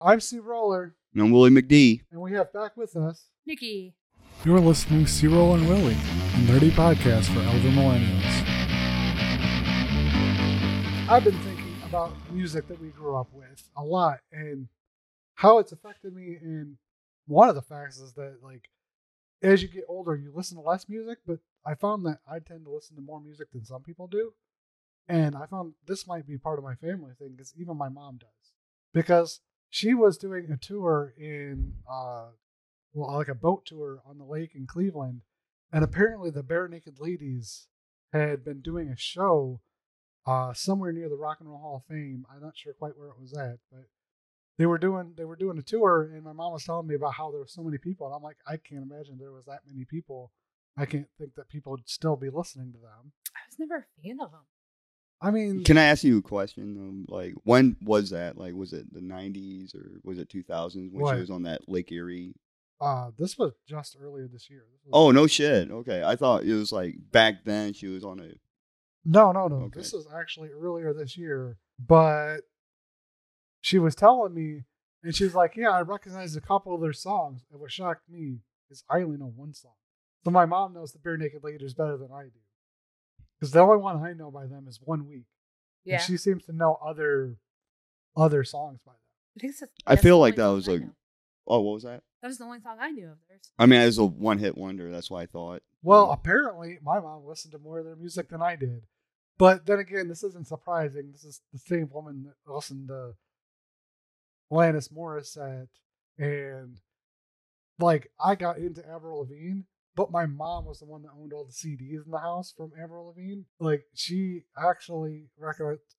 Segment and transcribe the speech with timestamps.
[0.00, 2.02] I'm Steve Roller, And I'm Willie McD.
[2.10, 3.26] and we have back with us.
[3.44, 3.94] Nikki.
[4.44, 8.46] You're listening to C-Roll and Willie, a nerdy podcast for elder millennials.
[11.10, 14.68] I've been thinking about music that we grew up with a lot and
[15.34, 16.38] how it's affected me.
[16.40, 16.78] And
[17.26, 18.70] one of the facts is that, like,
[19.42, 22.64] as you get older, you listen to less music, but I found that I tend
[22.64, 24.32] to listen to more music than some people do.
[25.08, 28.16] And I found this might be part of my family thing because even my mom
[28.18, 28.52] does.
[28.94, 29.40] Because
[29.70, 32.26] she was doing a tour in, uh,
[32.92, 35.22] well, like a boat tour on the lake in Cleveland.
[35.72, 37.68] And apparently the Barenaked Ladies
[38.12, 39.60] had been doing a show
[40.26, 42.26] uh, somewhere near the Rock and Roll Hall of Fame.
[42.30, 43.86] I'm not sure quite where it was at, but
[44.58, 47.14] they were doing they were doing a tour, and my mom was telling me about
[47.14, 49.60] how there were so many people, and I'm like, I can't imagine there was that
[49.66, 50.32] many people.
[50.76, 53.12] I can't think that people would still be listening to them.
[53.34, 54.40] I was never a fan of them.
[55.22, 56.76] I mean, Can I ask you a question?
[56.78, 58.38] Um, like, when was that?
[58.38, 61.14] Like, was it the 90s or was it 2000s when What?
[61.14, 62.34] she was on that Lake Erie?
[62.80, 64.64] uh, this was just earlier this year.
[64.72, 65.70] This Oh, no shit.
[65.70, 66.02] Okay.
[66.02, 68.32] I thought it was like back then she was on a.
[69.04, 69.56] No, no, no.
[69.66, 69.80] Okay.
[69.80, 72.38] This is actually earlier this year, but
[73.60, 74.64] she was telling me,
[75.02, 78.38] and she's like, "Yeah, I recognized a couple of their songs." And what shocked me
[78.70, 79.72] is I only know one song.
[80.24, 82.40] So my mom knows the Barenaked Ladies better than I do,
[83.40, 85.24] because the only one I know by them is One Week,
[85.84, 85.94] Yeah.
[85.96, 87.36] and she seems to know other
[88.16, 88.98] other songs by them.
[89.36, 90.94] I, think that's, I that's feel the like that was I like- know.
[91.46, 92.02] Oh, what was that?
[92.22, 93.50] That was the only song I knew of theirs.
[93.58, 94.90] I mean, it was a one hit wonder.
[94.92, 95.62] That's why I thought.
[95.82, 98.82] Well, apparently my mom listened to more of their music than I did.
[99.38, 101.10] But then again, this isn't surprising.
[101.12, 103.14] This is the same woman that listened to
[104.52, 105.68] Alanis Morissette
[106.18, 106.78] and
[107.78, 109.62] like I got into Avril Lavigne,
[110.00, 112.72] but my mom was the one that owned all the CDs in the house from
[112.82, 113.42] Avril Lavigne.
[113.58, 115.26] Like she actually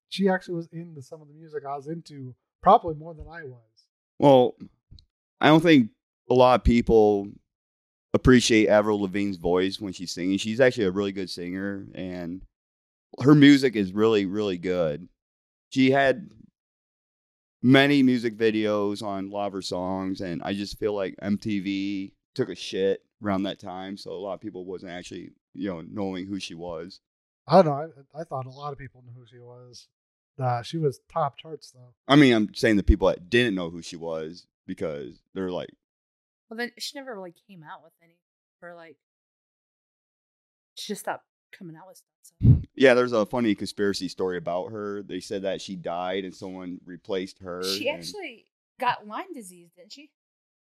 [0.10, 3.44] she actually was into some of the music I was into probably more than I
[3.44, 3.86] was.
[4.18, 4.56] Well,
[5.40, 5.92] I don't think
[6.32, 7.28] a lot of people
[8.16, 10.40] appreciate Avril Lavigne's voice when she's singing.
[10.40, 12.42] She's actually a really good singer, and
[13.22, 15.08] her music is really, really good.
[15.70, 16.28] She had
[17.62, 22.14] many music videos on a lot of her songs, and I just feel like MTV
[22.36, 25.82] took a shit around that time, so a lot of people wasn't actually, you know,
[25.82, 27.02] knowing who she was.
[27.48, 27.92] I don't know.
[28.16, 29.88] I, I thought a lot of people knew who she was.
[30.40, 31.94] Uh, she was top charts though.
[32.08, 35.70] I mean, I'm saying the people that didn't know who she was because they're like,
[36.50, 38.18] Well, then she never really came out with any.
[38.62, 38.98] Or like,
[40.76, 42.08] she just stopped coming out with stuff.
[42.42, 42.62] So.
[42.76, 45.04] Yeah, there's a funny conspiracy story about her.
[45.04, 47.64] They said that she died and someone replaced her.
[47.64, 48.46] She and- actually
[48.80, 50.12] got Lyme disease, didn't she?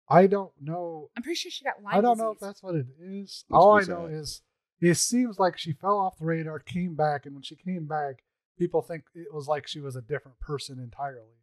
[0.09, 1.09] I don't know.
[1.15, 2.23] I'm pretty sure she got Lyme I don't disease.
[2.23, 3.45] know if that's what it is.
[3.47, 4.13] What's- All I what's know that?
[4.15, 4.41] is
[4.81, 8.23] it seems like she fell off the radar, came back, and when she came back,
[8.59, 11.37] people think it was like she was a different person entirely.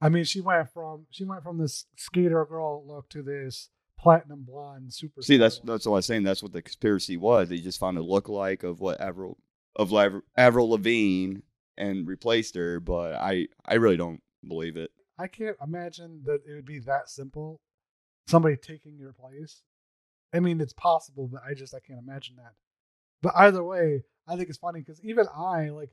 [0.00, 4.42] I mean, she went from she went from this skater girl look to this platinum
[4.42, 5.22] blonde super.
[5.22, 6.24] See, that's that's what I was saying.
[6.24, 7.48] That's what the conspiracy was.
[7.48, 9.38] They just found a lookalike of what Avril
[9.76, 11.38] of Lav- Avril Lavigne
[11.78, 12.78] and replaced her.
[12.80, 14.90] But I I really don't believe it.
[15.18, 17.60] I can't imagine that it would be that simple.
[18.26, 19.62] Somebody taking your place.
[20.32, 22.54] I mean, it's possible, but I just I can't imagine that.
[23.20, 25.90] But either way, I think it's funny because even I like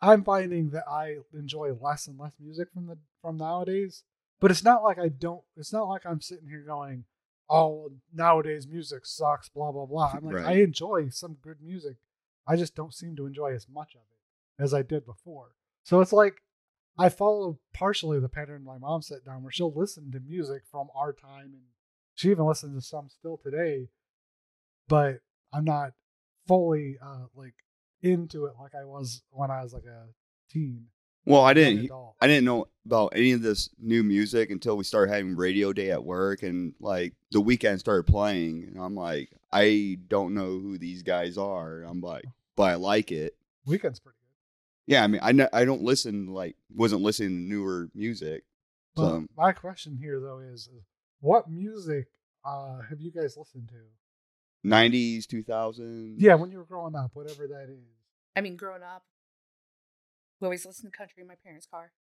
[0.00, 4.02] I'm finding that I enjoy less and less music from the from nowadays.
[4.40, 5.42] But it's not like I don't.
[5.56, 7.04] It's not like I'm sitting here going,
[7.48, 10.12] "Oh, nowadays music sucks." Blah blah blah.
[10.14, 10.46] I'm like, Right.
[10.46, 11.96] I enjoy some good music.
[12.46, 15.52] I just don't seem to enjoy as much of it as I did before.
[15.84, 16.42] So it's like
[16.96, 20.88] I follow partially the pattern my mom set down, where she'll listen to music from
[20.94, 21.62] our time, and
[22.14, 23.88] she even listens to some still today.
[24.88, 25.20] But
[25.52, 25.92] I'm not
[26.46, 27.54] fully uh, like
[28.02, 30.06] into it like I was when I was like a
[30.50, 30.86] teen.
[31.26, 31.90] Well, I didn't.
[32.20, 35.90] I didn't know about any of this new music until we started having radio day
[35.90, 40.76] at work, and like the Weeknd started playing, and I'm like, I don't know who
[40.76, 41.82] these guys are.
[41.82, 42.24] I'm like,
[42.56, 43.36] but I like it.
[43.66, 44.13] Weeknd's pretty.
[44.86, 48.44] Yeah, I mean, I ne- I don't listen like wasn't listening to newer music.
[48.94, 50.84] But So my question here though is, is
[51.20, 52.06] what music
[52.44, 54.68] uh, have you guys listened to?
[54.68, 56.14] '90s, 2000s.
[56.18, 57.84] Yeah, when you were growing up, whatever that is.
[58.36, 59.04] I mean, growing up,
[60.40, 61.92] we always listened to country in my parents' car.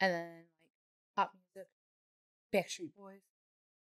[0.00, 0.28] And then,
[0.62, 0.72] like,
[1.16, 1.68] pop music,
[2.54, 3.22] Backstreet Boys,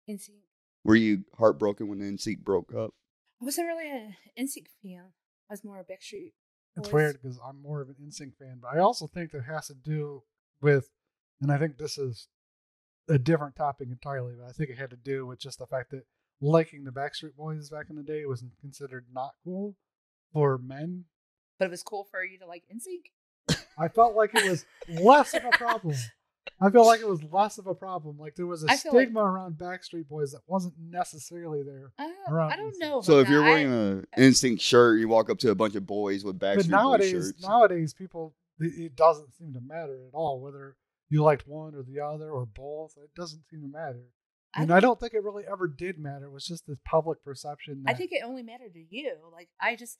[0.09, 0.41] NSYNC.
[0.83, 2.93] Were you heartbroken when NSYNC broke up?
[3.41, 5.11] I wasn't really an NSYNC fan.
[5.49, 6.33] I was more a Backstreet.
[6.77, 9.67] It's weird because I'm more of an NSYNC fan, but I also think that has
[9.67, 10.23] to do
[10.61, 10.89] with,
[11.41, 12.29] and I think this is
[13.09, 15.91] a different topic entirely, but I think it had to do with just the fact
[15.91, 16.03] that
[16.41, 19.75] liking the Backstreet Boys back in the day was considered not cool
[20.31, 21.05] for men.
[21.57, 23.57] But it was cool for you to like NSYNC.
[23.77, 25.95] I felt like it was less of a problem.
[26.61, 28.17] I feel like it was less of a problem.
[28.17, 31.91] Like there was a feel like- stigma around Backstreet Boys that wasn't necessarily there.
[31.97, 32.79] I don't, Around I don't NSYNC.
[32.79, 33.01] know.
[33.01, 35.85] So about if you're wearing an NSYNC shirt, you walk up to a bunch of
[35.85, 37.43] boys with Backstreet but Boys nowadays, shirts.
[37.43, 40.75] nowadays people, it, it doesn't seem to matter at all whether
[41.09, 42.93] you liked one or the other or both.
[42.97, 44.03] It doesn't seem to matter.
[44.55, 46.25] I And I, don't think it really ever did matter.
[46.25, 47.83] It was just this public perception.
[47.85, 49.13] That, I think it only mattered to you.
[49.31, 49.97] Like I just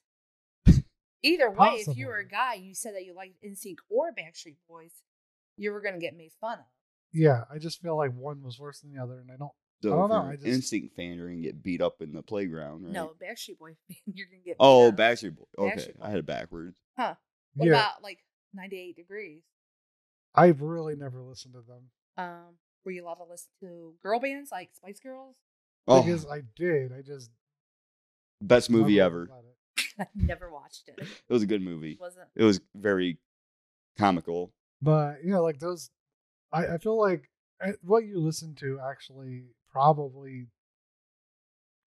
[1.23, 4.57] either way, if you were a guy, you said that you liked NSYNC or Backstreet
[4.67, 4.91] Boys,
[5.59, 6.65] you were gonna get made fun of.
[7.13, 9.51] yeah, I just feel like one was worse than the other, and I don't.
[9.83, 12.21] so I don't know, I just- NSYNC fan, you're gonna get beat up in the
[12.23, 12.93] playground, right?
[12.93, 13.75] No, Backstreet Boy,
[14.13, 14.57] you're gonna get.
[14.57, 14.95] beat Oh, up.
[14.95, 15.45] Backstreet Boys.
[15.57, 16.75] Okay, Backstreet I had it backwards.
[16.97, 17.15] Huh?
[17.55, 18.19] What yeah, about like
[18.53, 19.41] 98 Degrees?
[20.35, 24.51] I've really never listened to them Um, were you allowed to listen to girl bands
[24.51, 25.35] like Spice Girls?
[25.87, 26.91] Oh, because I did.
[26.93, 27.31] I just
[28.41, 29.27] best movie ever.
[29.99, 30.95] I never watched it.
[30.99, 31.97] It was a good movie.
[31.99, 33.17] Wasn't It was very
[33.97, 34.53] comical.
[34.81, 35.89] But you know, like those,
[36.51, 37.29] I, I feel like
[37.63, 40.47] uh, what you listen to actually probably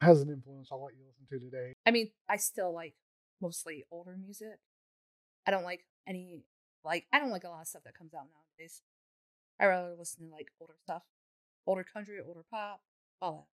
[0.01, 1.75] has an influence on what you listen to today.
[1.87, 2.95] I mean, I still like
[3.41, 4.59] mostly older music.
[5.47, 6.45] I don't like any
[6.85, 8.83] like I don't like a lot of stuff that comes out nowadays.
[9.61, 11.03] I rather listen to like older stuff,
[11.67, 12.81] older country, older pop,
[13.21, 13.49] all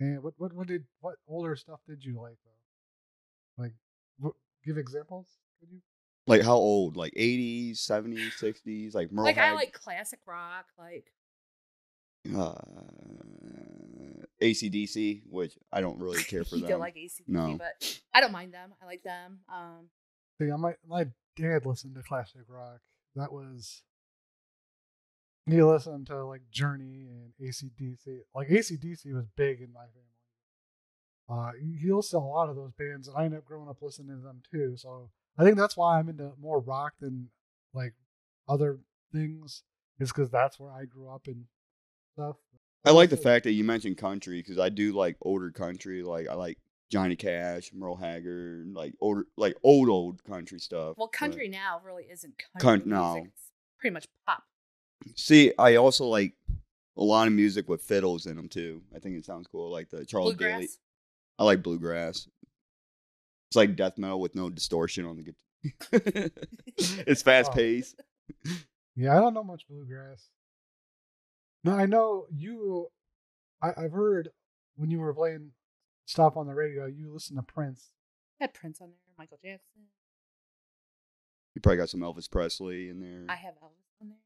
[0.00, 0.04] that.
[0.04, 3.62] And what what what did what older stuff did you like though?
[3.62, 3.74] Like,
[4.22, 5.26] wh- give examples.
[5.60, 5.80] Could you?
[6.26, 6.96] Like how old?
[6.96, 8.94] Like 80s, 70s, 60s?
[8.94, 11.12] Like Merle like I Hag- like classic rock, like
[12.34, 12.54] uh,
[14.42, 16.70] ACDC, which I don't really care for you them.
[16.70, 17.56] don't like ACDC, No.
[17.58, 18.72] but I don't mind them.
[18.82, 19.40] I like them.
[19.52, 19.88] Um,
[20.40, 21.06] See, I my my
[21.36, 22.80] dad listened to classic rock.
[23.14, 23.82] That was.
[25.46, 28.20] He listened to like Journey and ACDC.
[28.34, 30.08] Like ACDC was big in my family.
[31.28, 33.68] Uh, he- he listened to a lot of those bands, and I ended up growing
[33.68, 34.76] up listening to them too.
[34.76, 37.28] So I think that's why I'm into more rock than
[37.72, 37.94] like
[38.48, 38.78] other
[39.12, 39.62] things.
[40.00, 41.44] Is because that's where I grew up and
[42.14, 42.36] stuff.
[42.84, 46.02] I like the fact that you mentioned country because I do like older country.
[46.02, 46.58] Like I like
[46.90, 50.96] Johnny Cash, Merle Haggard, like older, like old old country stuff.
[50.98, 53.22] well, but- country now really isn't country Cunt- music.
[53.22, 53.26] no.
[53.28, 54.42] It's pretty much pop.
[55.16, 56.32] See, I also like
[56.96, 58.82] a lot of music with fiddles in them too.
[58.94, 59.70] I think it sounds cool.
[59.70, 60.50] Like the Charles Daly.
[60.50, 60.78] Bluegrass.
[61.38, 62.28] I like bluegrass.
[63.54, 65.40] It's like death metal with no distortion on the guitar.
[67.06, 67.54] it's fast Oh.
[67.54, 68.02] paced.
[68.96, 70.28] Yeah, I don't know much bluegrass.
[71.62, 72.88] No, I know you.
[73.62, 74.30] I, I've heard
[74.74, 75.52] when you were playing
[76.06, 77.92] stuff on the radio, you listen to Prince.
[78.40, 79.82] I had Prince on there, Michael Jackson.
[81.54, 83.24] You probably got some Elvis Presley in there.
[83.28, 84.18] I have Elvis on there.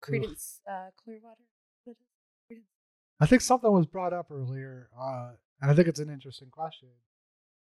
[0.00, 1.42] Creedence, uh, Clearwater.
[1.82, 2.06] What is?
[2.56, 2.62] Creedence.
[3.18, 5.30] I think something was brought up earlier, uh,
[5.60, 6.86] and I think it's an interesting question.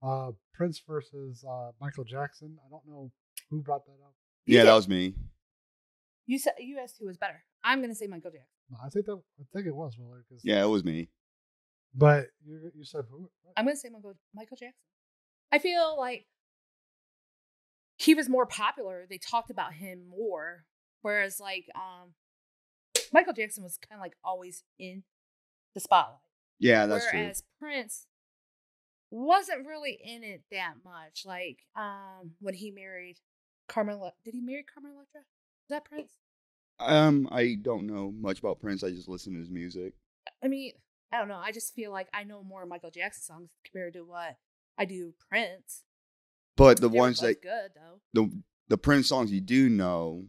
[0.02, 2.56] Uh, Prince versus uh, Michael Jackson.
[2.66, 3.10] I don't know
[3.50, 4.14] who brought that up.
[4.46, 5.14] You yeah, did- that was me.
[6.26, 7.44] You said you asked who was better.
[7.64, 8.46] I'm gonna say Michael Jackson.
[8.70, 10.24] No, I think that I think it was Willard.
[10.28, 11.08] Cause, Yeah, it was me.
[11.94, 13.28] But you you said who?
[13.42, 13.54] what?
[13.56, 14.74] I'm gonna say Michael Michael Jackson.
[15.50, 16.26] I feel like
[17.96, 19.04] he was more popular.
[19.08, 20.64] They talked about him more,
[21.02, 22.14] whereas like um,
[23.12, 25.02] Michael Jackson was kind of like always in
[25.74, 26.18] the spotlight.
[26.58, 27.20] Yeah, that's true.
[27.20, 28.06] whereas Prince
[29.12, 31.24] wasn't really in it that much.
[31.26, 33.16] Like um, when he married
[33.68, 35.20] Carmela, did he marry Carmen Electra?
[35.20, 36.12] Is that Prince?
[36.80, 38.82] Um, I don't know much about Prince.
[38.82, 39.92] I just listen to his music.
[40.42, 40.72] I mean,
[41.12, 41.36] I don't know.
[41.36, 44.36] I just feel like I know more Michael Jackson songs compared to what
[44.78, 45.82] I do Prince.
[46.56, 48.00] But the They were ones that good though.
[48.14, 50.24] the the Prince songs you do know,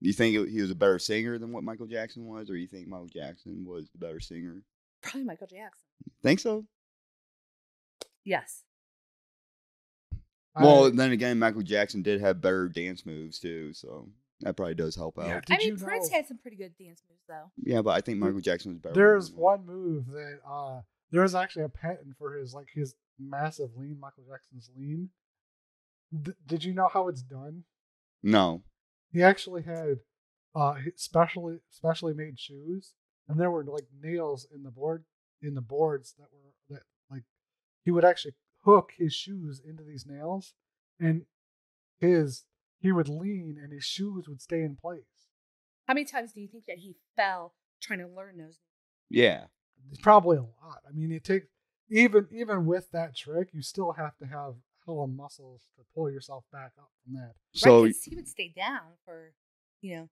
[0.00, 2.88] you think he was a better singer than what Michael Jackson was, or you think
[2.88, 4.62] Michael Jackson was the better singer?
[5.02, 5.86] Probably Michael Jackson.
[6.22, 6.64] Think so?
[8.26, 8.64] Yes.
[10.54, 14.08] well, I- then again, Michael Jackson did have better dance moves too, so
[14.40, 15.26] that probably does help out.
[15.26, 17.50] Yeah, Yeah, I mean, Prince know- had some pretty good dance moves though.
[17.56, 18.94] Yeah, but I think Michael Jackson was better.
[18.94, 23.98] There's one move that uh there's actually a patent for his like his massive lean,
[24.00, 25.10] Michael Jackson's lean.
[26.22, 27.64] D- did you know how it's done?
[28.22, 28.62] No.
[29.12, 30.00] He actually had
[30.54, 32.94] uh specially specially made shoes,
[33.28, 35.04] and there were like nails in the board
[35.42, 36.45] in the boards that were that like
[37.86, 40.52] he would actually hook his shoes into these nails,
[41.00, 41.24] and
[41.98, 42.44] his
[42.80, 45.28] he would lean and his shoes would stay in place.
[45.86, 48.58] How many times do you think that he fell trying to learn those?
[49.08, 49.44] Yeah.
[49.90, 50.80] It's probably a lot.
[50.86, 51.46] I mean, it takes
[51.88, 56.44] even even with that trick, you still have to have hella muscles to pull yourself
[56.52, 57.34] back up from that.
[57.54, 59.32] So right, 'cause he would stay down for,
[59.80, 60.08] you know,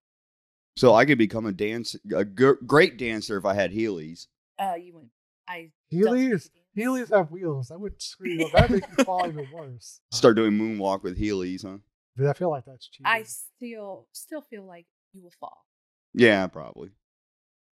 [0.76, 4.28] so I could become a dance a great dancer if I had Heelys.
[4.60, 5.10] uh, you went.
[5.48, 7.68] I don't Heelys, think Heelys have wheels.
[7.68, 8.52] That would screw you up.
[8.52, 10.00] That'd make you fall even worse.
[10.10, 11.78] Start doing moonwalk with Heelys, huh?
[12.16, 13.06] But I feel like that's cheating.
[13.06, 15.64] I still still feel like you will fall.
[16.12, 16.90] Yeah, probably.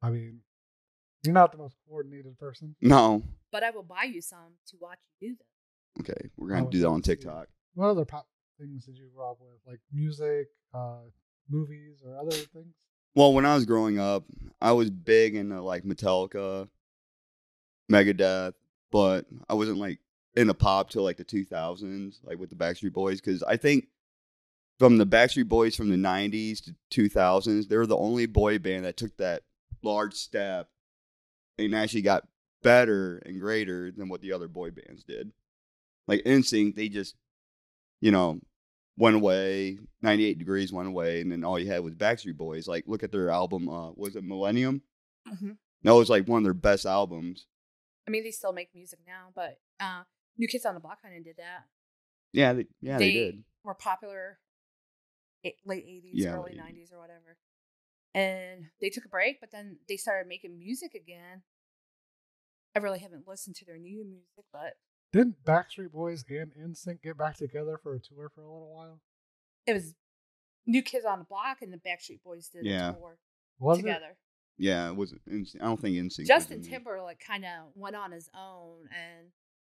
[0.02, 0.40] I mean,
[1.24, 2.74] you're not the most coordinated person.
[2.80, 3.22] No.
[3.50, 6.10] But I will buy you some to watch you do this.
[6.10, 7.16] Okay, we're gonna do that on to see.
[7.16, 7.48] TikTok.
[7.74, 8.26] What other pop
[8.58, 9.60] things did you grow up with?
[9.66, 11.02] Like music, uh,
[11.48, 12.74] movies, or other things?
[13.14, 14.24] Well, when I was growing up,
[14.60, 16.68] I was big into like Metallica,
[17.90, 18.54] Megadeth,
[18.92, 19.98] but I wasn't like
[20.36, 23.88] into pop till like the 2000s, like with the Backstreet Boys, because I think
[24.78, 28.84] from the Backstreet Boys from the 90s to 2000s, they were the only boy band
[28.84, 29.42] that took that
[29.82, 30.68] large step
[31.58, 32.26] and actually got
[32.62, 35.32] better and greater than what the other boy bands did.
[36.08, 37.14] Like NSYNC, they just,
[38.00, 38.40] you know,
[38.96, 39.78] went away.
[40.02, 42.66] 98 Degrees went away, and then all you had was Backstreet Boys.
[42.66, 43.68] Like, look at their album.
[43.68, 44.82] Uh, was it Millennium?
[45.28, 45.56] Mhm.
[45.82, 47.46] That was like one of their best albums.
[48.06, 50.02] I mean, they still make music now, but uh,
[50.38, 51.64] New Kids on the Block kind of did that.
[52.32, 53.44] Yeah, they, yeah, they, did.
[53.62, 54.38] were popular
[55.66, 57.36] late 80s, Yeah, early 90s or whatever.
[58.14, 61.42] And they took a break, but then they started making music again.
[62.74, 64.74] I really haven't listened to their new music, but
[65.12, 69.00] Didn't Backstreet Boys and NSYNC get back together for a tour for a little while?
[69.66, 69.94] it was
[70.66, 72.90] New Kids on the Block and the Backstreet Boys did Yeah.
[72.90, 73.18] a tour
[73.58, 74.16] Was together.
[74.58, 75.14] Yeah, it was.
[75.28, 75.56] NSYNC.
[75.60, 76.18] I don't think NSYNC.
[76.20, 76.62] was Justin.
[76.62, 79.28] Timberlake kind of went on his own and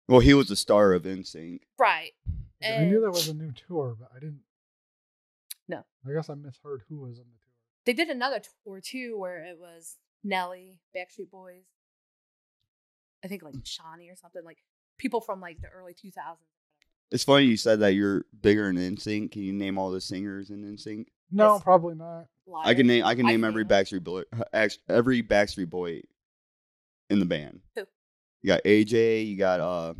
[0.09, 1.61] Well, he was the star of NSYNC.
[1.78, 2.12] right.
[2.61, 2.66] it?
[2.66, 4.40] I knew And there was a new tour, but I didn't.
[5.68, 5.85] No.
[6.06, 7.52] I guess I misheard who was on the tour.
[7.85, 11.64] they did another tour too where it was Nelly, Backstreet Boys.
[13.25, 13.66] I think like mm.
[13.66, 14.59] Shawnee or something like
[14.99, 16.37] people from like the early 2000s.
[17.11, 19.33] It's funny you said that you're bigger in NSYNC.
[19.33, 21.06] Can you name all the singers in NSYNC?
[21.30, 21.62] No, Yes.
[21.62, 22.26] probably not.
[22.64, 23.04] I can name.
[23.04, 23.64] I can name can every.
[23.64, 24.23] Backstreet boy,
[24.88, 26.02] every Backstreet Boy
[27.11, 27.61] in the band.
[27.75, 27.83] Who?
[28.42, 29.26] You got AJ.
[29.26, 29.95] You got uh, I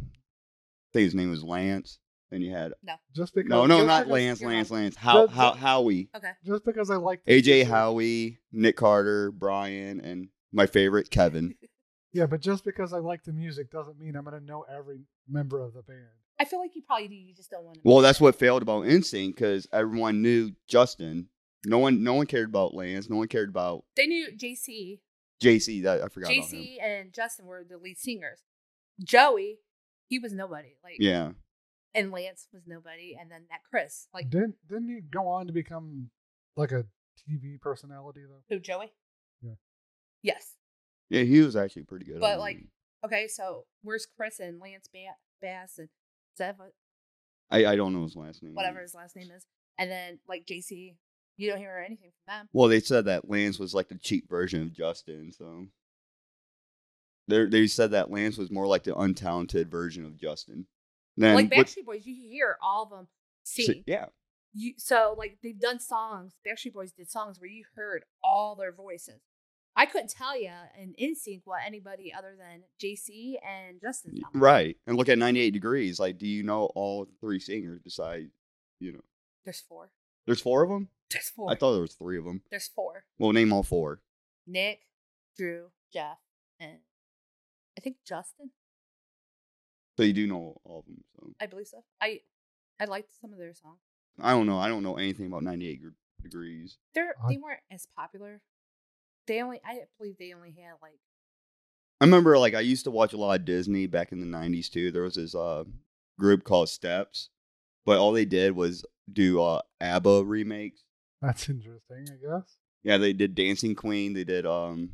[0.93, 1.99] think his name was Lance.
[2.31, 3.49] Then you had no, Just because.
[3.49, 4.41] no, no, just not because- Lance.
[4.41, 4.71] you're Lance.
[4.71, 4.81] wrong.
[4.83, 4.97] Lance.
[4.97, 6.09] How, The- how, the- Howie.
[6.17, 6.31] Okay.
[6.45, 11.55] Just because I like AJ Howie, Nick Carter, Brian, and my favorite Kevin.
[12.13, 15.61] Yeah, but just because I like the music doesn't mean I'm gonna know every member
[15.63, 15.99] of the band.
[16.39, 17.15] I feel like you probably do.
[17.15, 17.81] You just don't want to.
[17.85, 21.29] Well, that's what failed about NSYNC because everyone knew Justin.
[21.65, 23.09] No one, no one cared about Lance.
[23.09, 25.01] No one cared about they knew JC,
[25.43, 25.83] JC.
[25.83, 26.61] That I forgot about him.
[26.61, 28.41] JC, and Justin were the lead singers.
[29.03, 29.59] Joey,
[30.09, 30.77] he was nobody.
[30.85, 31.31] Like Yeah,
[31.95, 35.53] and Lance was nobody, and then that Chris, like Didn't didn't he go on to
[35.53, 36.11] become
[36.57, 36.85] like a
[37.29, 38.43] TV personality though?
[38.49, 38.93] who Joey?
[39.43, 39.55] Yeah.
[40.23, 40.55] Yes.
[41.09, 42.21] yeah, he was actually pretty good.
[42.21, 43.07] But like, it.
[43.07, 45.89] okay, so where's Chris and Lance ba- Bass and
[46.39, 46.73] that uh what,
[47.51, 48.55] I, I don't know his last name.
[48.55, 49.47] whatever his last name is?
[49.79, 50.95] And then like JC,
[51.37, 52.49] you don't hear anything from them.
[52.53, 55.33] Well, they said that Lance was like the cheap version of Justin.
[55.33, 55.67] So
[57.29, 60.67] they they said that Lance was more like the untalented version of Justin.
[61.17, 63.09] Then like what- Backstreet Boys, you hear all of them
[63.45, 63.85] so- sing.
[63.87, 64.07] yeah,
[64.53, 66.35] You so like they've done songs.
[66.47, 69.21] Backstreet Boys did songs where you heard all their voices.
[69.79, 74.43] I couldn't tell you in NSYNC what anybody other than JC and Justin sounded like.
[74.43, 74.77] right.
[74.87, 76.01] And look at 98 Degrees.
[76.01, 78.31] Like, do you know all three singers besides
[78.81, 79.01] you know?
[79.45, 79.91] There's four.
[80.25, 80.89] There's four of them.
[81.11, 81.51] There's four.
[81.51, 82.43] I thought there was three of them.
[82.51, 83.05] There's four.
[83.19, 84.01] Well, name all four.
[84.47, 84.81] Nick,
[85.37, 86.19] Drew, Jeff,
[86.59, 86.79] and
[87.79, 88.51] I think Justin.
[89.97, 91.05] So you do know all of them.
[91.15, 91.85] So I believe so.
[92.01, 92.21] I
[92.81, 93.79] I liked some of their songs.
[94.21, 94.59] I don't know.
[94.59, 95.81] I don't know anything about 98
[96.23, 96.79] Degrees.
[96.95, 98.41] They're they weren't as popular.
[99.27, 100.99] They only I believe they only had like
[102.01, 104.71] I remember like I used to watch a lot of Disney back in the 90s
[104.71, 104.91] too.
[104.91, 105.65] There was this uh
[106.19, 107.31] group called Steps,
[107.85, 110.83] but all they did was do uh ABBA remakes.
[111.23, 112.57] That's interesting, I guess.
[112.83, 114.91] Yeah, they did Dancing Queen, they did um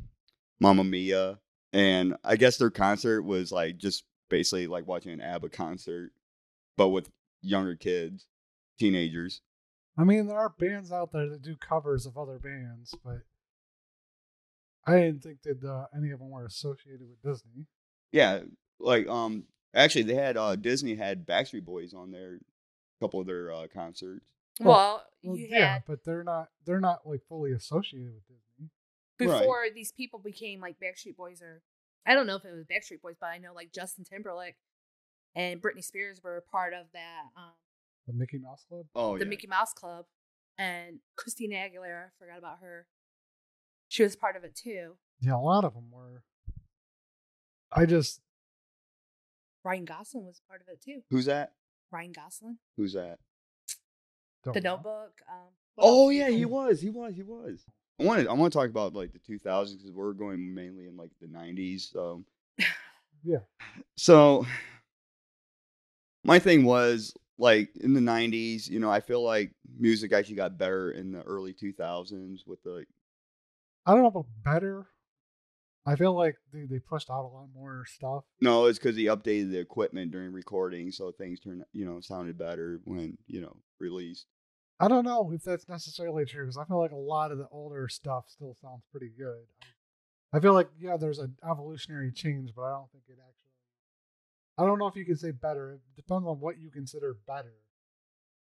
[0.60, 1.38] Mamma Mia,
[1.72, 6.12] and I guess their concert was like just basically like watching an ABBA concert
[6.76, 7.10] but with
[7.42, 8.26] younger kids,
[8.78, 9.42] teenagers.
[9.98, 13.18] I mean, there are bands out there that do covers of other bands, but
[14.86, 17.66] I didn't think that uh, any of them were associated with Disney.
[18.10, 18.40] Yeah,
[18.80, 22.40] like um actually they had uh Disney had Backstreet Boys on their
[23.00, 24.26] couple of their uh concerts.
[24.60, 26.48] Well, Well, you yeah, had but they're not.
[26.66, 28.70] They're not like fully associated with Disney.
[29.20, 29.40] Right.
[29.40, 31.62] before these people became like Backstreet Boys or
[32.04, 34.56] I don't know if it was Backstreet Boys, but I know like Justin Timberlake
[35.36, 37.52] and Britney Spears were part of that um
[38.08, 38.86] The Mickey Mouse Club.
[38.96, 39.30] Oh the yeah.
[39.30, 40.06] Mickey Mouse Club
[40.58, 42.86] and Christina Aguilera, I forgot about her.
[43.92, 44.94] She was part of it too.
[45.20, 46.22] Yeah, a lot of them were.
[47.70, 48.22] I just
[49.62, 51.02] Ryan Gosling was part of it too.
[51.10, 51.52] Who's that?
[51.90, 53.18] Ryan Gosling, Who's that?
[54.44, 54.76] don't The know.
[54.76, 55.20] Notebook.
[55.30, 56.80] Um, Oh yeah, he was.
[56.80, 57.14] He was.
[57.14, 57.66] He was.
[58.00, 58.30] I want to.
[58.30, 61.26] I want to talk about like the 2000s because we're going mainly in like the
[61.26, 61.92] 90s.
[61.92, 62.24] So
[63.22, 63.40] Yeah,
[63.98, 64.46] so
[66.24, 68.70] my thing was like in the 90s.
[68.70, 72.86] You know, I feel like music actually got better in the early 2000s with the
[73.84, 74.86] I don't know about better.
[75.84, 78.24] I feel like they, they pushed out a lot more stuff.
[78.40, 82.38] No, it's because he updated the equipment during recording, so things turned, you know, sounded
[82.38, 84.26] better when you know released.
[84.78, 87.48] I don't know if that's necessarily true because I feel like a lot of the
[87.50, 89.44] older stuff still sounds pretty good.
[90.32, 93.42] I feel like yeah, there's an evolutionary change, but I don't think it actually.
[94.58, 95.72] I don't know if you can say better.
[95.72, 97.54] It depends on what you consider better.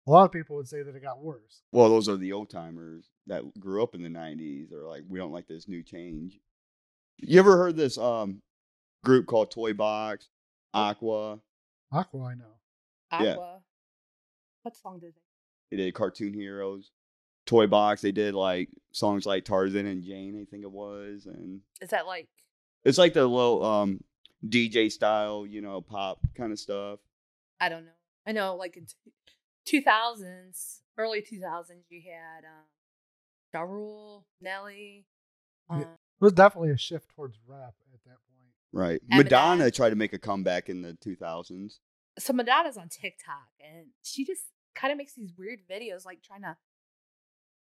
[0.06, 1.62] A lot of people would say that it got worse.
[1.72, 4.70] Well, those are the old timers that grew up in the '90s.
[4.70, 6.38] They're like, we don't like this new change.
[7.18, 8.42] You ever heard this um
[9.04, 10.28] group called Toy Box,
[10.74, 11.40] Aqua?
[11.92, 12.44] Aqua, I know.
[13.10, 13.26] Aqua.
[13.26, 13.58] Yeah.
[14.62, 15.76] What song did they?
[15.76, 16.92] They did Cartoon Heroes.
[17.46, 18.02] Toy Box.
[18.02, 22.06] They did like songs like Tarzan and Jane, I think it was, and Is that
[22.06, 22.28] like
[22.84, 24.00] it's like the little um
[24.46, 27.00] DJ style, you know, pop kind of stuff.
[27.60, 27.90] I don't know.
[28.26, 28.76] I know like
[29.66, 32.64] in two thousands, early two thousands, you had um,
[33.54, 35.06] Ja Rule, Nelly.
[35.70, 35.76] Yeah.
[35.76, 35.88] Um, It
[36.24, 38.52] was definitely a shift towards rap at that point.
[38.72, 39.00] Right.
[39.12, 39.16] Eminem.
[39.24, 41.78] Madonna tried to make a comeback in the 2000s.
[42.18, 44.42] so Madonna's on TikTok, and she just
[44.74, 46.56] kind of makes these weird videos, like trying to.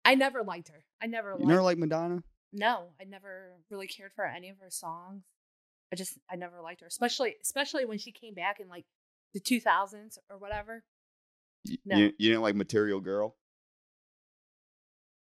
[0.04, 0.84] I never liked her.
[1.02, 1.48] I never You liked.
[1.48, 2.22] never like Madonna?
[2.52, 5.22] no, I never really cared for any of her songs.
[5.92, 8.86] I just I never liked her, especially especially when she came back in like
[9.34, 10.84] the two thousands or whatever.
[11.68, 11.96] Y- No.
[11.96, 13.36] You, you didn't like Material Girl?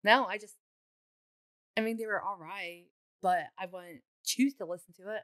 [0.05, 0.57] No, I just.
[1.77, 2.85] I mean, they were all right,
[3.23, 5.23] but I wouldn't choose to listen to it.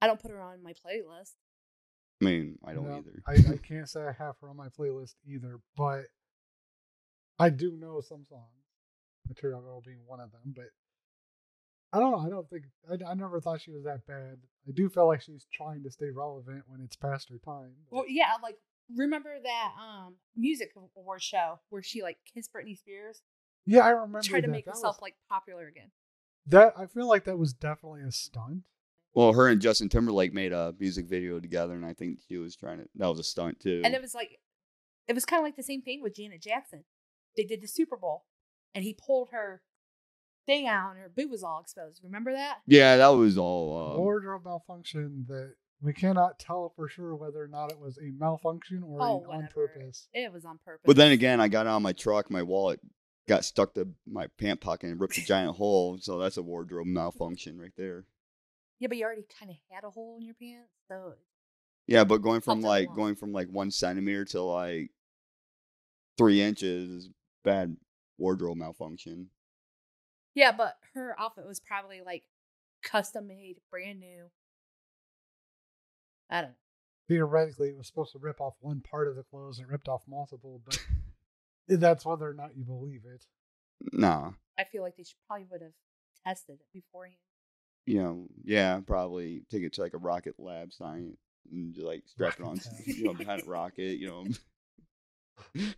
[0.00, 1.32] I don't put her on my playlist.
[2.22, 3.22] I mean, I don't No, either.
[3.26, 6.04] I, I can't say I have her on my playlist either, but
[7.38, 8.44] I do know some songs.
[9.28, 10.64] Material Girl being one of them, but
[11.92, 12.18] I don't know.
[12.26, 14.38] I don't think I, I never thought she was that bad.
[14.66, 17.72] I do feel like she's trying to stay relevant when it's past her time.
[17.90, 18.56] but- Well, yeah, like
[18.96, 23.22] remember that um music award show where she like kissed Britney Spears,
[23.66, 24.20] yeah, I remember.
[24.22, 24.52] tried to that.
[24.52, 25.90] make That herself was- like popular again.
[26.46, 26.72] that.
[26.78, 28.62] I feel like that was definitely a stunt.
[29.14, 32.54] Well, her and Justin Timberlake made a music video together, and I think she was
[32.54, 32.88] trying to.
[32.96, 33.82] That was a stunt too.
[33.84, 34.38] And it was like,
[35.08, 36.84] it was kind of like the same thing with Janet Jackson.
[37.36, 38.24] They did the Super Bowl,
[38.74, 39.62] and he pulled her
[40.46, 42.00] thing out, and her boob was all exposed.
[42.04, 42.58] Remember that?
[42.66, 43.94] yeah, that was all.
[43.94, 48.10] Uh, wardrobe malfunction that we cannot tell for sure whether or not it was a
[48.18, 50.08] malfunction or Oh, an on purpose.
[50.12, 50.82] It was on purpose.
[50.84, 52.80] but then again, I got out of my truck, my wallet
[53.28, 55.98] got stuck to my pant pocket and ripped a giant hole.
[56.00, 58.06] So that's a wardrobe malfunction right there.
[58.80, 61.14] yeah, but you already kind of had a hole in your pants, so
[61.86, 62.96] Yeah, but going from like along.
[62.96, 64.90] going from like one centimeter to like
[66.16, 67.10] three inches is
[67.44, 67.76] bad
[68.18, 69.28] wardrobe malfunction.
[70.34, 70.50] yeah.
[70.52, 72.24] But her outfit was probably like
[72.82, 74.30] custom made, brand new.
[76.30, 76.56] I don't know.
[77.08, 79.88] Theoretically, it was supposed to rip off one part of the clothes and it ripped
[79.88, 80.78] off multiple, but
[81.68, 83.24] that's whether or not you believe it.
[83.92, 84.34] No.
[84.58, 85.72] I feel like they should probably would have
[86.26, 87.16] tested it beforehand.
[87.86, 91.16] you know, yeah, probably take it to like a rocket lab science
[91.50, 94.26] and just like strap it on, Rocket you know, behind a rocket, you know.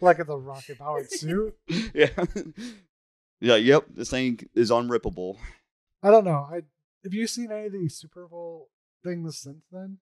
[0.01, 1.55] Like it's a rocket powered suit.
[1.95, 2.09] yeah.
[3.41, 5.37] Yeah, yep, this thing is unrippable.
[6.03, 6.49] I don't know.
[6.51, 6.63] I
[7.05, 8.69] have you seen any of these Super Bowl
[9.05, 9.99] things since then?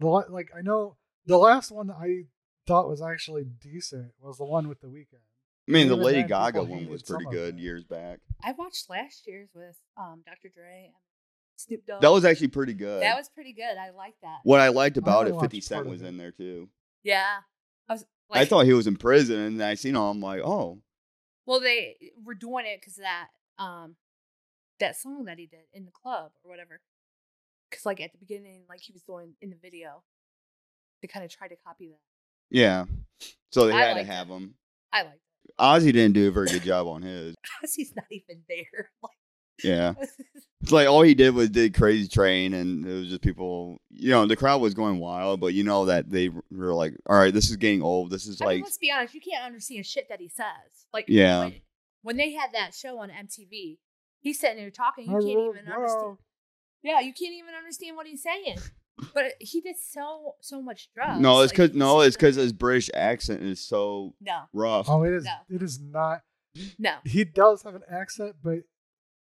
[0.00, 2.24] The like I know the last one I
[2.66, 5.20] thought was actually decent was the one with the Weeknd.
[5.68, 7.60] I mean, the Even Lady then, Gaga one was pretty good it.
[7.60, 8.18] years back.
[8.42, 10.48] I watched last year's with um Dr.
[10.54, 10.94] Dre and
[11.56, 12.00] Snoop Dogg.
[12.00, 13.02] That was actually pretty good.
[13.02, 13.76] that was pretty good.
[13.78, 14.38] I liked that.
[14.42, 15.40] what I liked about only it.
[15.40, 16.06] Fifty watched Cent part of was it.
[16.06, 16.68] in there too.
[17.02, 17.38] Yeah,
[17.88, 18.04] I was.
[18.30, 20.02] Like, I thought he was in prison, and I seen him.
[20.02, 20.78] I'm like, oh,
[21.46, 23.96] Well, they were doing it because that um
[24.78, 26.80] that song that he did in the club or whatever.
[27.70, 30.02] Because like at the beginning, like he was doing in the video,
[31.02, 32.00] they kind of tried to copy that.
[32.56, 32.84] yeah.
[33.52, 34.32] So they I had to liked have it.
[34.34, 34.54] him.
[34.92, 35.54] I liked it.
[35.58, 37.34] Ozzy didn't do a very good job on his.
[37.64, 38.90] Ozzy's not even there.
[39.62, 39.92] Yeah.
[40.00, 40.08] Like,
[40.62, 43.76] It's like all he did was did crazy train, and it was just people.
[43.90, 47.18] You know, the crowd was going wild, but you know that they were like, "All
[47.18, 48.10] right, this is getting old.
[48.10, 50.86] This is I mean, like, let's be honest, you can't understand shit that he says.
[50.94, 51.40] Like, Yeah.
[51.40, 51.54] when,
[52.02, 53.76] when they had that show on MTV,
[54.20, 55.24] he's sitting there talking, you can't
[55.58, 56.16] even understand.
[56.82, 58.58] Yeah, you can't even understand what he's saying.
[59.14, 61.20] But he did so so much drugs.
[61.20, 64.90] no, it's because he's no, it's because his British accent is so no, rough.
[64.90, 65.24] Oh, it is.
[65.24, 65.56] No.
[65.56, 66.22] It is not.
[66.78, 66.96] no.
[67.04, 68.58] He does have an accent, but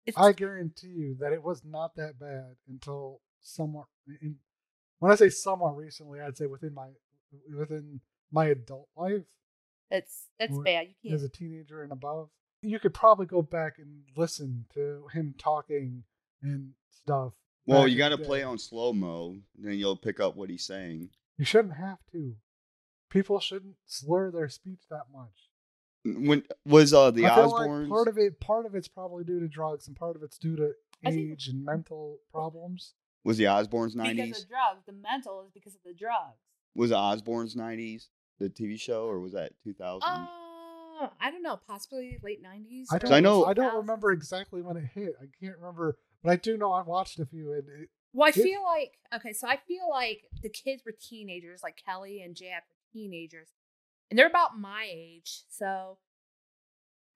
[0.04, 3.86] It's I guarantee you that it was not that bad until somewhat.
[4.20, 4.36] In,
[4.98, 6.88] when I say somewhat recently, I'd say within my
[7.56, 9.24] within my adult life
[9.90, 10.88] it's it's bad.
[10.88, 11.14] You can't.
[11.14, 12.28] as a teenager and above.
[12.62, 16.04] You could probably go back and listen to him talking
[16.44, 17.32] and stuff.
[17.66, 21.08] well, you got to play on slow mo, then you'll pick up what he's saying.
[21.38, 22.34] You shouldn't have to.
[23.10, 25.30] People shouldn't slur their speech that much.
[26.04, 27.88] When was uh the I feel like Osbournes?
[27.88, 30.54] part of it, part of it's probably due to drugs, and part of it's due
[30.56, 30.72] to
[31.04, 32.92] I think- age and mental problems.
[33.24, 34.42] was the Osbournes because nineties?
[34.42, 34.82] of drugs.
[34.86, 36.36] The mental is because of the drugs.
[36.74, 38.08] Was the Osbournes nineties?
[38.38, 40.08] The TV show, or was that two thousand?
[40.10, 41.56] Uh, I don't know.
[41.66, 42.88] Possibly late nineties.
[42.92, 43.12] I don't.
[43.12, 45.14] I know- I don't remember exactly when it hit.
[45.22, 48.30] I can't remember, but I do know I watched a few, and it, Well, I
[48.30, 52.34] It- feel like okay, so I feel like the kids were teenagers, like Kelly and
[52.34, 53.50] Jack were teenagers,
[54.10, 55.42] and they're about my age.
[55.48, 55.98] So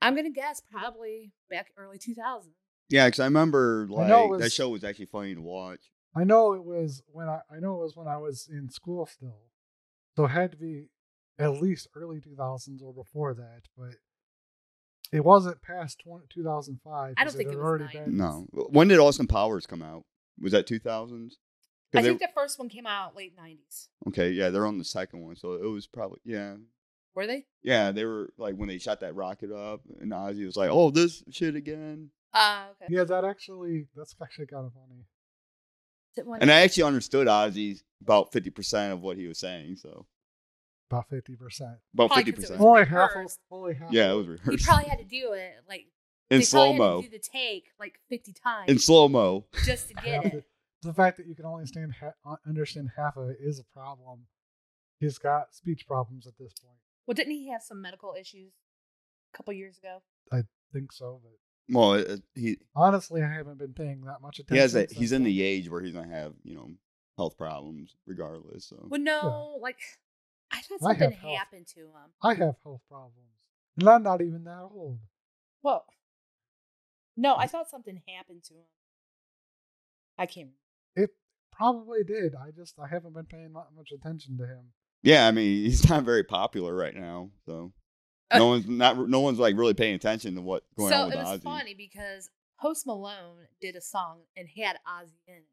[0.00, 2.54] I'm gonna guess probably back early 2000s.
[2.88, 5.90] Yeah, because I remember like know it that show was actually funny to watch.
[6.14, 7.40] I know it was when I.
[7.50, 9.50] I know it was when I was in school still,
[10.16, 10.88] so it had to be
[11.38, 13.94] at least early two thousands or before that, but.
[15.12, 17.14] It wasn't past 20, 2005.
[17.16, 17.92] I don't think had it was already 90s.
[18.04, 18.16] been.
[18.16, 20.04] No, when did Austin Powers come out?
[20.40, 21.38] Was that two thousands?
[21.94, 23.88] I think the first one came out late 90s.
[24.08, 26.56] okay, yeah, they're on the second one, so it was probably yeah,
[27.14, 27.46] Were they?
[27.62, 27.92] yeah.
[27.92, 31.24] They were like when they shot that rocket up, and Ozzy was like, "Oh, this
[31.30, 32.94] shit again." Uh, okay.
[32.94, 35.00] Yeah, that actually that's actually kind of funny.
[36.12, 39.38] Is it one- And I actually understood Ozzy about fifty percent of what he was
[39.40, 40.04] saying, so
[40.90, 41.76] About fifty percent.
[41.94, 42.60] about Probably fifty 'cause it percent.
[42.66, 43.10] Only half.
[43.50, 43.92] Only half.
[43.92, 45.86] Yeah, it was he rehearsed probably had to do it like
[46.30, 47.02] in slow mo.
[47.02, 49.44] do the take like 50 times In slow mo.
[49.64, 50.32] just to get it.
[50.82, 53.58] the, the fact that you can only stand ha- uh, understand half of it is
[53.58, 54.26] a problem.
[55.00, 56.78] He's got speech problems at this point.
[57.06, 58.52] Well, didn't he have some medical issues
[59.32, 60.02] a couple years ago?
[60.32, 61.32] I think so, but
[61.74, 64.56] Well, it, it- he honestly, I haven't been paying that much attention.
[64.56, 64.88] he has that.
[64.90, 66.70] since He's in the age where he's gonna have you know
[67.18, 68.64] health problems regardless.
[68.66, 69.78] So Well, no, like
[70.52, 71.36] I thought I have something health.
[71.38, 72.10] happened to him.
[72.22, 73.28] I have health problems,
[73.78, 74.98] and I'm not even that old.
[75.62, 75.84] Well,
[77.16, 78.60] no, I thought something happened to him.
[80.16, 80.50] I can't.
[80.96, 81.10] It
[81.52, 82.34] probably did.
[82.34, 84.72] I just I haven't been paying that much attention to him.
[85.02, 87.30] yeah, I mean he's not very popular right now.
[87.46, 87.72] So
[88.30, 91.12] Uh, no one's not no one's like really paying attention to what's going so on
[91.12, 91.42] So it was Ozzy.
[91.44, 92.30] funny because
[92.60, 95.44] Post Malone did a song and had Ozzy in it.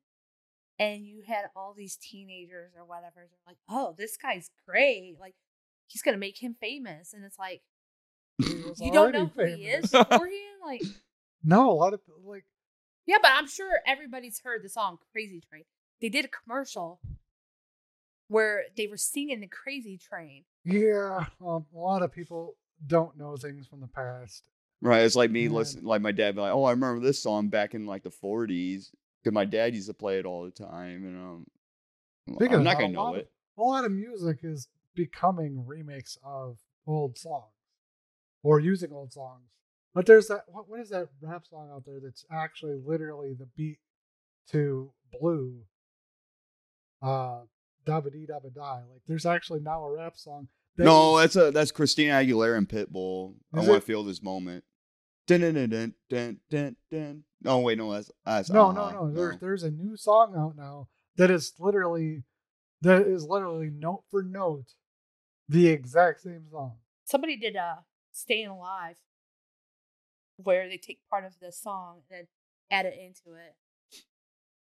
[0.78, 3.16] And you had all these teenagers or whatever.
[3.16, 5.16] They're like, oh, this guy's great.
[5.20, 5.36] Like,
[5.88, 7.14] he's going to make him famous.
[7.14, 7.62] And it's like,
[8.40, 9.86] you don't know already who he famous.
[9.86, 10.60] is beforehand?
[10.66, 10.82] Like,
[11.48, 12.44] No, a lot of like
[13.06, 15.64] yeah, but I'm sure everybody's heard the song Crazy Train.
[16.02, 17.00] They did a commercial
[18.28, 20.44] where they were singing the Crazy Train.
[20.64, 22.56] yeah, um, a lot of people
[22.88, 24.50] don't know things from the past.
[24.82, 25.52] Right, it's like me Yeah.
[25.52, 28.10] listen, like my dad be like, "Oh, I remember this song back in like the
[28.12, 28.90] '40s,"
[29.26, 31.48] because my dad used to play it all the time, and um,
[32.36, 33.32] Speaking I'm not gonna know of- it.
[33.58, 37.54] A lot of music is becoming remakes of old songs
[38.44, 39.44] or using old songs.
[39.96, 43.48] But there's that what, what is that rap song out there that's actually literally the
[43.56, 43.80] beat
[44.52, 45.62] to Blue?
[47.02, 47.42] Uh,
[47.88, 48.82] Dabba Dee Dabba Die.
[48.92, 50.50] Like there's actually now a rap song.
[50.76, 53.36] that No, that's a that's Christina Aguilera and Pitbull.
[53.54, 54.64] I want to feel this moment.
[55.28, 57.24] Dun dun dun dun dun dun.
[57.46, 59.14] No, wait, no, that's that's no, uh-huh, no, no.
[59.14, 62.24] There's there's a new song out now that is literally
[62.82, 64.74] that is literally note for note
[65.48, 66.78] the exact same song.
[67.06, 68.98] Somebody did a Staying Alive
[70.38, 72.28] where they take part of the song and then
[72.72, 73.56] add it into it.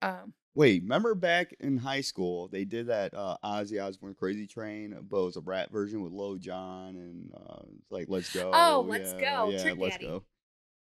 [0.01, 4.95] Um, Wait, remember back in high school they did that uh, Ozzy Osbourne Crazy Train,
[5.07, 8.49] but it was a rap version with Lil Jon and uh, it's like Let's Go.
[8.51, 10.23] Oh, Let's yeah, Go, yeah, Trick Let's go.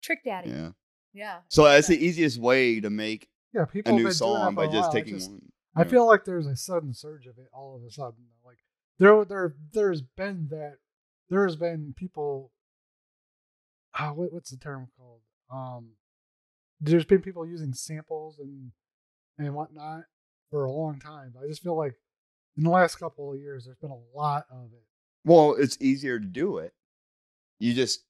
[0.02, 0.50] Trick Daddy.
[0.50, 0.70] Yeah.
[1.16, 1.38] Yeah.
[1.48, 1.96] So that's Yeah.
[1.96, 4.74] the easiest way to make Yeah, people a new been doing that song by just
[4.76, 4.90] while.
[4.90, 5.52] I taking just- one.
[5.74, 5.88] I yeah.
[5.88, 8.26] feel like there's a sudden surge of it all of a sudden.
[8.44, 8.58] Like
[8.98, 10.76] there, there, there's been that.
[11.28, 12.52] There's been people.
[13.94, 15.20] Ah, what, what's the term called?
[15.50, 15.92] Um,
[16.80, 18.72] there's been people using samples and
[19.38, 20.04] and whatnot
[20.50, 21.32] for a long time.
[21.34, 21.94] But I just feel like
[22.56, 24.84] in the last couple of years, there's been a lot of it.
[25.24, 26.72] Well, it's easier to do it.
[27.58, 28.04] You just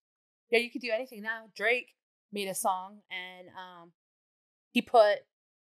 [0.50, 1.44] Yeah, you could do anything now.
[1.56, 1.94] Drake
[2.36, 3.92] made a song and um
[4.72, 5.20] he put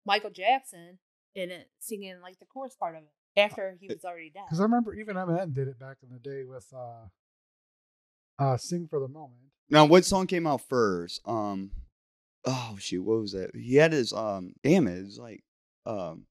[0.06, 0.98] Michael Jackson
[1.36, 4.44] in it singing like the chorus part of it after he was already dead.
[4.48, 8.88] Because I remember even Eminem did it back in the day with uh, uh, "Sing
[8.88, 11.22] for the Moment." now what song came out first?
[11.26, 11.72] Um,
[12.46, 13.56] oh shoot, what was that?
[13.56, 15.44] He had his um, damn it, it's like
[15.86, 16.26] um,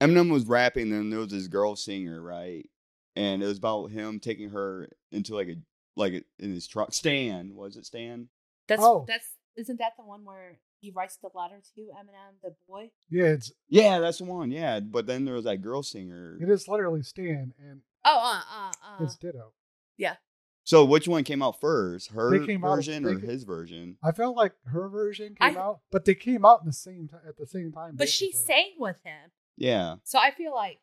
[0.00, 2.68] Eminem was rapping, then there was this girl singer, right?
[3.14, 5.56] And it was about him taking her into like a
[5.96, 6.94] like a, in his truck.
[6.94, 8.28] Stan was it Stan?
[8.76, 9.04] That's Oh.
[9.06, 12.90] that's isn't that the one where he writes the letter to Eminem, the boy?
[13.10, 14.50] Yeah, it's Yeah, that's the one.
[14.50, 16.38] Yeah, but then there was that girl singer.
[16.40, 19.04] it is literally Stan and Oh, uh, uh, uh.
[19.04, 19.52] it's Dido.
[19.96, 20.16] Yeah.
[20.64, 22.12] So which one came out first?
[22.12, 23.96] Her They came out- version they or ca- his version?
[24.02, 27.08] I felt like her version I- came out, but they came out in the same
[27.08, 27.96] time at the same time.
[27.96, 29.96] but she sang with him, Yeah.
[30.04, 30.80] so I feel like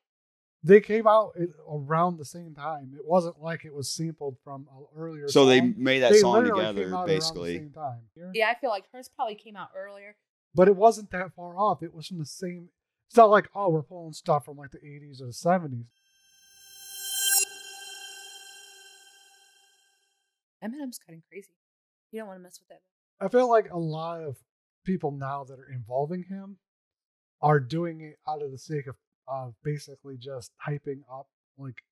[0.64, 2.92] they came out at, around the same time.
[2.96, 5.28] It wasn't like it was sampled from an earlier.
[5.30, 7.58] So they made that They song literally came together, out around the basically.
[7.58, 8.00] same time.
[8.34, 10.16] Yeah, I feel like hers probably came out earlier.
[10.54, 11.82] but it wasn't that far off.
[11.84, 12.70] It was from the same.
[13.08, 15.86] It's not like oh, we're pulling stuff from like the '80s or the '70s.
[20.64, 21.54] Eminem's kind of crazy.
[22.12, 22.82] You don't want to mess with that.
[23.26, 24.38] I feel like a lot of
[24.86, 26.58] people now that are involving him
[27.42, 28.96] are doing it out of the sake of
[29.30, 31.84] of basically just hyping up like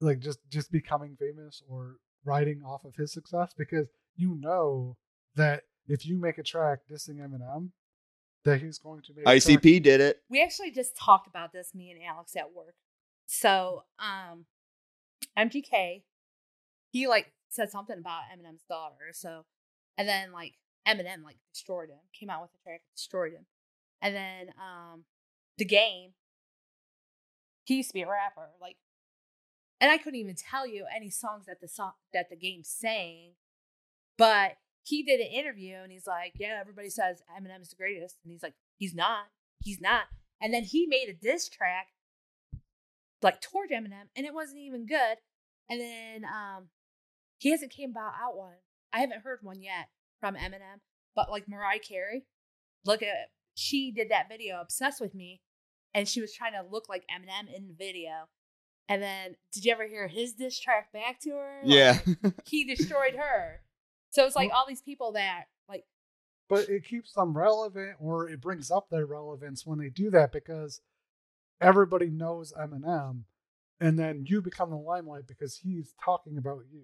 [0.00, 4.96] like just just becoming famous or riding off of his success because you know
[5.36, 7.70] that if you make a track dissing Eminem
[8.44, 10.22] that he's going to make a track- ICP did it.
[10.28, 12.74] We actually just talked about this, me and Alex at work.
[13.26, 14.44] So, um,
[15.38, 16.02] MGK,
[16.90, 19.12] he like said something about Eminem's daughter.
[19.12, 19.46] So,
[19.96, 20.54] and then like
[20.86, 23.46] Eminem like destroyed him, came out with a track, destroyed him,
[24.02, 25.04] and then um,
[25.58, 26.10] the game.
[27.64, 28.76] He used to be a rapper, like,
[29.80, 33.32] and I couldn't even tell you any songs that the song that the game sang,
[34.16, 38.18] but he did an interview and he's like, "Yeah, everybody says Eminem is the greatest,"
[38.22, 39.26] and he's like, "He's not.
[39.62, 40.04] He's not."
[40.40, 41.88] And then he made a diss track
[43.22, 45.16] like toward Eminem, and it wasn't even good.
[45.68, 46.68] And then um,
[47.38, 48.56] he hasn't came about out one.
[48.92, 49.88] I haven't heard one yet
[50.20, 50.80] from Eminem,
[51.16, 52.26] but like Mariah Carey,
[52.84, 55.40] look at she did that video "Obsessed with Me,"
[55.94, 58.28] and she was trying to look like Eminem in the video.
[58.88, 61.60] And then, did you ever hear his diss track back to her?
[61.64, 61.98] Like, Yeah.
[62.44, 63.60] he destroyed her.
[64.10, 65.84] So it's like all these people that like
[66.48, 70.30] but it keeps them relevant or it brings up their relevance when they do that
[70.32, 70.80] because
[71.60, 73.22] everybody knows Eminem
[73.80, 76.82] and then you become the limelight because he's talking about you.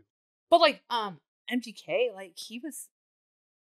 [0.51, 1.18] But like um
[1.53, 2.88] MGK, like he was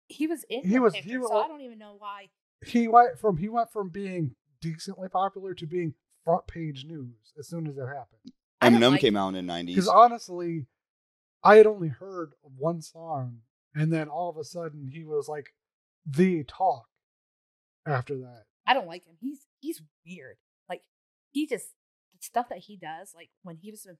[0.07, 2.29] he was in He was- picture, he was- so I don't even know why.
[2.65, 7.47] He went from he went from being decently popular to being front page news as
[7.47, 8.33] soon as it happened.
[8.61, 9.19] I don't Eminem like came it.
[9.19, 9.93] out in the Because 90s.
[9.93, 10.65] honestly,
[11.43, 13.39] I had only heard one song,
[13.75, 15.53] and then all of a sudden he was like
[16.05, 16.85] the talk
[17.85, 18.45] after that.
[18.65, 19.15] I don't like him.
[19.19, 20.37] He's he's weird.
[20.69, 20.83] Like
[21.31, 21.67] he just
[22.13, 23.97] the stuff that he does, like when he was with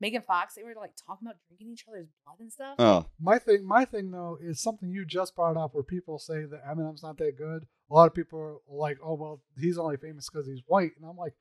[0.00, 2.76] Megan Fox, they were like talking about drinking each other's blood and stuff.
[2.78, 6.44] Oh, My thing, my thing though, is something you just brought up, where people say
[6.44, 7.66] that Eminem's not that good.
[7.90, 11.08] A lot of people are like, "Oh well, he's only famous because he's white," and
[11.08, 11.34] I'm like,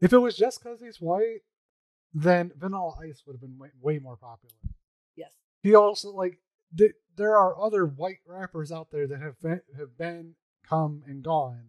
[0.00, 1.40] if it was just because he's white,
[2.12, 4.54] then Vanilla Ice would have been way, way more popular.
[5.16, 5.32] yes.
[5.62, 6.38] He also like
[6.76, 10.34] th- there are other white rappers out there that have been, have been
[10.66, 11.68] come and gone.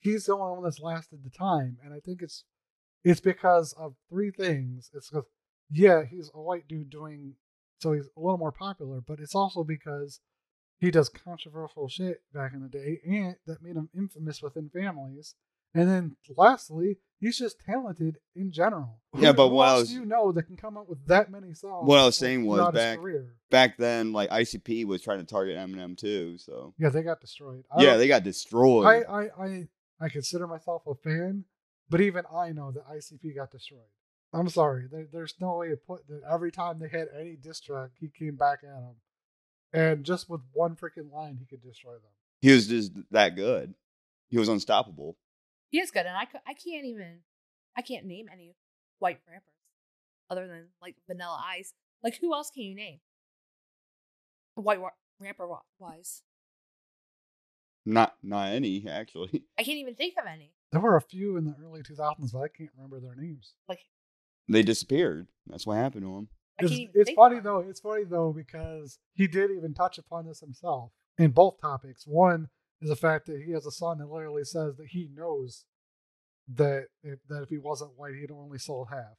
[0.00, 2.44] He's the only one that's lasted the time, and I think it's
[3.04, 4.90] it's because of three things.
[4.92, 5.24] It's because
[5.70, 7.34] yeah, he's a white dude doing
[7.80, 10.20] so he's a little more popular, but it's also because
[10.80, 15.34] he does controversial shit back in the day, and that made him infamous within families.
[15.74, 19.00] And then lastly, he's just talented in general.
[19.16, 21.52] Yeah, Who- but what else was- you know that can come up with that many
[21.54, 21.86] songs?
[21.86, 22.98] What I was saying was back-
[23.50, 26.38] back then, like ICP was trying to target Eminem too.
[26.38, 27.64] So Yeah, they got destroyed.
[27.70, 28.86] I yeah, they got destroyed.
[28.86, 29.68] I, I, I,
[30.00, 31.44] I consider myself a fan,
[31.90, 33.82] but even I know that ICP got destroyed.
[34.32, 34.86] I'm sorry.
[34.90, 36.22] There, there's no way to put that.
[36.30, 38.96] Every time they had any diss track, he came back at them,
[39.72, 42.12] and just with one freaking line, he could destroy them.
[42.40, 43.74] he was just that good.
[44.28, 45.16] He was unstoppable.
[45.70, 47.20] He is good, and I, I can't even
[47.76, 48.54] I can't name any
[48.98, 49.42] white rappers
[50.30, 51.72] other than like Vanilla Ice.
[52.02, 53.00] Like who else can you name?
[54.54, 56.22] White wa- rapper wa- wise,
[57.86, 59.44] Not not any actually.
[59.58, 60.52] I can't even think of any.
[60.72, 63.54] There were a few in the early 2000s, but I can't remember their names.
[63.68, 63.80] Like
[64.48, 65.28] They disappeared.
[65.46, 66.28] That's what happened to him.
[66.60, 67.60] It's, it's funny of though.
[67.60, 72.04] It's funny though because he did even touch upon this himself in both topics.
[72.06, 72.48] One
[72.80, 75.64] is the fact that he has a son that literally says that he knows
[76.54, 79.18] that if, that if he wasn't white, he'd only sold half.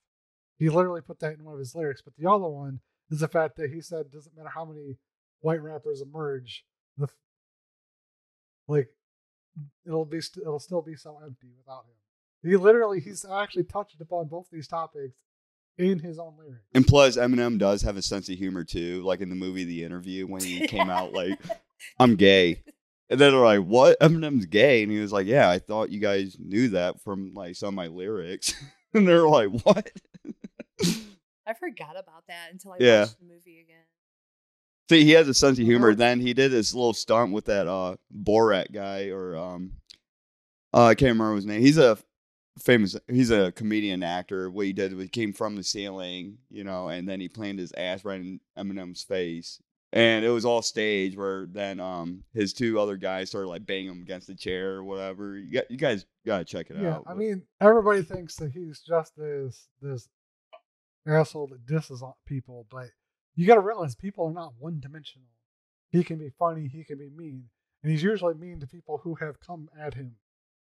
[0.58, 2.02] He literally put that in one of his lyrics.
[2.02, 4.98] But the other one is the fact that he said doesn't matter how many
[5.40, 6.66] white rappers emerge,
[6.98, 7.16] the f-
[8.68, 8.90] like
[9.86, 11.96] it'll be st- it'll still be so empty without him.
[12.44, 15.16] He literally he's actually touched upon both these topics
[15.78, 16.64] in his own lyrics.
[16.74, 19.02] And plus, Eminem does have a sense of humor too.
[19.04, 21.40] Like in the movie The Interview when he came out like,
[22.00, 22.64] "I'm gay,"
[23.10, 24.00] and then they're like, "What?
[24.00, 27.56] Eminem's gay?" And he was like, "Yeah, I thought you guys knew that from like
[27.56, 28.54] some of my lyrics."
[28.94, 29.92] and they're like, "What?"
[31.46, 33.00] I forgot about that until I Yeah.
[33.02, 33.84] watched the movie again.
[34.90, 35.94] See, he has a sense of humor.
[35.94, 39.74] Then he did this little stunt with that uh Borat guy, or um,
[40.74, 41.62] uh, I can't remember his name.
[41.62, 41.98] He's a
[42.62, 42.96] famous.
[43.08, 44.50] He's a comedian actor.
[44.50, 47.60] What he did was he came from the ceiling, you know, and then he planted
[47.60, 49.62] his ass right in Eminem's face.
[49.92, 53.90] and it was all stage Where then um his two other guys started like banging
[53.90, 55.38] him against the chair or whatever.
[55.38, 57.06] You got you guys gotta check it yeah, out.
[57.08, 60.08] I mean, everybody thinks that he's just this this
[61.08, 62.88] asshole that disses on people, but
[63.36, 65.28] you got to realize people are not one dimensional.
[65.92, 67.46] He can be funny, he can be mean,
[67.82, 70.16] and he's usually mean to people who have come at him.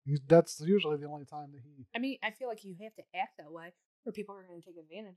[0.06, 1.86] He's, that's usually the only time that he.
[1.96, 3.74] I mean, I feel like you have to act that way,
[4.06, 5.16] or people are going to take advantage.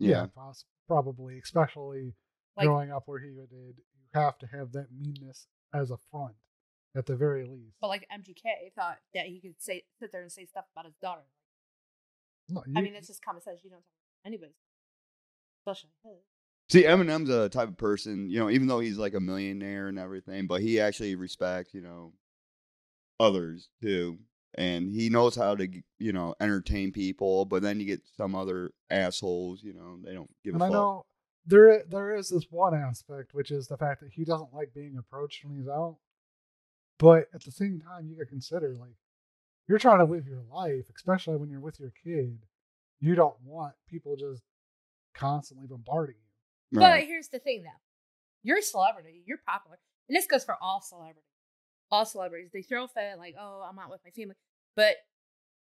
[0.00, 0.10] Of it.
[0.10, 2.14] Yeah, poss- probably, especially
[2.56, 3.48] Like- growing up where he did.
[3.52, 3.74] You
[4.14, 6.34] have to have that meanness as a front,
[6.96, 7.76] at the very least.
[7.80, 10.96] But like MGK thought that he could say sit there and say stuff about his
[11.00, 11.22] daughter.
[12.48, 13.60] No, I mean, it's just common sense.
[13.64, 13.84] You don't talk
[14.22, 14.52] to anybody,
[15.60, 16.22] especially his.
[16.68, 19.98] See, Eminem's a type of person, you know, even though he's like a millionaire and
[19.98, 22.12] everything, but he actually respects, you know,
[23.20, 24.18] others too.
[24.58, 27.44] And he knows how to, you know, entertain people.
[27.44, 30.68] But then you get some other assholes, you know, they don't give and a I
[30.68, 30.72] fuck.
[30.74, 31.06] know
[31.44, 34.96] there there is this one aspect, which is the fact that he doesn't like being
[34.98, 35.96] approached when he's out.
[36.98, 38.96] But at the same time, you got to consider like
[39.68, 42.38] you're trying to live your life, especially when you're with your kid.
[43.00, 44.42] You don't want people just
[45.14, 46.80] constantly bombarding you.
[46.80, 47.06] But Right.
[47.06, 47.70] here's the thing, though.
[48.42, 49.22] You're a celebrity.
[49.26, 51.22] You're popular, and this goes for all celebrities.
[51.90, 54.34] All celebrities, they throw a fit like, "Oh, I'm out with my family,"
[54.74, 54.96] but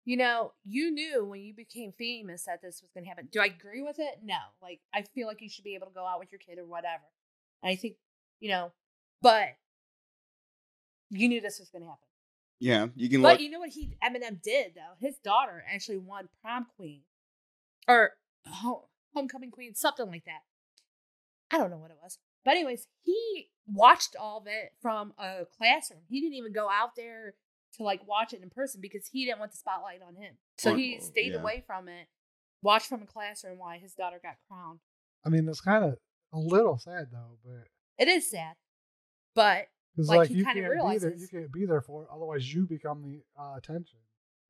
[0.04, 3.28] you know, you knew when you became famous that this was going to happen.
[3.30, 4.18] Do I agree with it?
[4.24, 4.36] No.
[4.60, 6.66] Like, I feel like you should be able to go out with your kid or
[6.66, 7.04] whatever.
[7.62, 7.94] And I think,
[8.40, 8.72] you know,
[9.20, 9.50] but
[11.10, 12.08] you knew this was going to happen.
[12.58, 13.40] yeah, you can But look.
[13.42, 14.94] you know what he Eminem did though?
[14.98, 17.02] His daughter actually won prom queen,
[17.86, 18.12] or
[18.48, 20.40] ho- homecoming queen, something like that.
[21.52, 25.46] I don't know what it was, but anyways, he watched all of it from a
[25.56, 26.00] classroom.
[26.08, 27.34] He didn't even go out there
[27.76, 30.34] to like watch it in person because he didn't want the spotlight on him.
[30.58, 31.40] So he stayed yeah.
[31.40, 32.06] away from it,
[32.62, 34.80] watched from a classroom while his daughter got crowned.
[35.24, 35.96] I mean, it's kind of
[36.32, 38.56] a little sad though, but It is sad,
[39.34, 40.60] but Like, like, you can't be
[40.98, 43.98] there, you can't be there for, it, otherwise you become the uh, attention.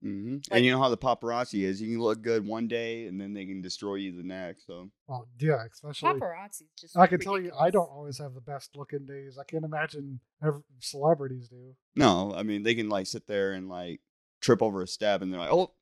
[0.03, 1.81] Hmm like- and you know how the paparazzi is.
[1.81, 4.67] You can look good one day and then they can destroy you the next.
[4.67, 6.97] So, Well, yeah, especially paparazzi just.
[6.97, 9.39] I can tell you, I don't always have the best looking days.
[9.39, 11.75] I can't imagine ev celebrities do.
[11.95, 14.01] no, I mean, they can like sit there and like
[14.41, 15.73] trip over a step and they're like, oh,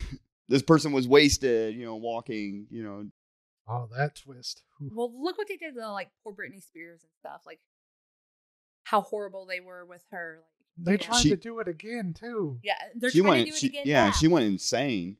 [0.48, 3.06] this person was wasted, you know, walking, you know.
[3.68, 4.62] Oh, that twist.
[4.80, 7.42] Well, look what they did to like poor Britney Spears and stuff.
[7.46, 7.60] Like
[8.84, 10.40] how horrible they were with her.
[10.42, 10.96] Like They yeah.
[10.98, 12.58] tried She- to do it again too.
[12.62, 13.82] yeah, they're she trying went, to do it she, again.
[13.86, 14.10] yeah, now.
[14.12, 15.18] she went insane.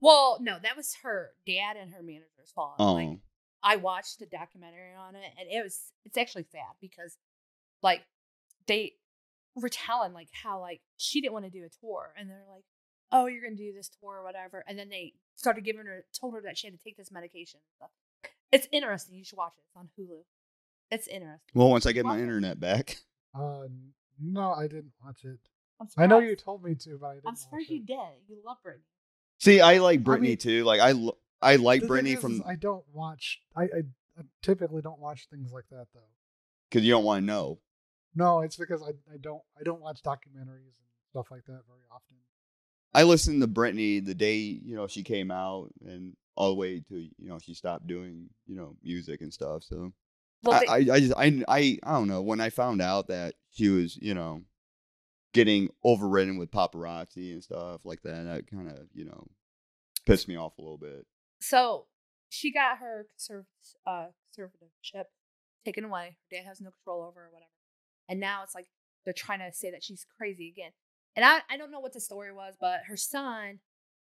[0.00, 2.74] Well, no, that was her dad and her manager's fault.
[2.78, 3.18] Oh, Like
[3.62, 7.16] I watched a documentary on it, and it was it's actually sad because
[7.82, 8.02] like
[8.66, 8.92] they
[9.56, 12.64] were telling like how like she didn't want to do a tour, and they're like,
[13.10, 16.34] "Oh, you're gonna do this tour or whatever," and then they started giving her told
[16.34, 17.60] her that she had to take this medication.
[17.80, 17.90] and.
[18.52, 19.16] It's interesting.
[19.16, 19.62] You should watch it.
[19.66, 20.20] It's on Hulu.
[20.90, 21.40] It's interesting.
[21.54, 22.98] well, once I get my internet back.
[23.34, 23.62] Uh,
[24.22, 25.38] no, I didn't watch it.
[25.80, 27.26] I'm I know you told me to, but I didn't.
[27.26, 27.74] I'm watch surprised it.
[27.74, 27.96] you did.
[28.28, 28.82] You love Britney.
[29.40, 30.64] See, I like Britney mean- too.
[30.64, 33.40] Like I, lo- I like The thing Britney is, from I don't watch.
[33.56, 33.66] I, I,
[34.18, 36.00] I typically don't watch things like that though.
[36.70, 37.58] because you don't want to know.
[38.14, 41.86] No, it's because I, I don't I don't watch documentaries and stuff like that very
[41.90, 42.16] often.
[42.94, 46.80] I listened to Britney the day you know she came out, and all the way
[46.90, 49.64] to you know she stopped doing you know music and stuff.
[49.64, 49.92] So
[50.42, 53.34] Well, I, I, I just I, I I don't know when I found out that
[53.52, 54.42] she was you know
[55.32, 58.24] getting overridden with paparazzi and stuff like that.
[58.24, 59.26] That kind of you know
[60.06, 61.06] pissed me off a little bit.
[61.40, 61.86] So
[62.28, 63.44] she got her conserv-
[63.86, 64.06] uh,
[64.82, 65.08] chip
[65.64, 66.16] taken away.
[66.30, 67.50] Her dad has no control over her or whatever.
[68.08, 68.66] And now it's like
[69.04, 70.72] they're trying to say that she's crazy again.
[71.14, 73.60] And I, I don't know what the story was, but her son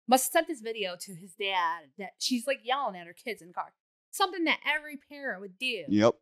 [0.08, 3.42] must have sent this video to his dad that she's like yelling at her kids
[3.42, 3.74] in the car.
[4.16, 5.84] Something that every parent would do.
[5.88, 6.14] Yep.